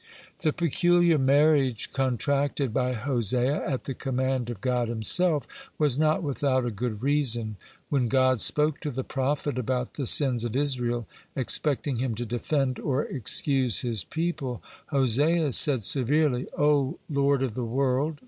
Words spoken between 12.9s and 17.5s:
excuse his people, Hosea said severely: "O Lord